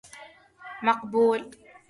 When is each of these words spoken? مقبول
مقبول 0.81 1.51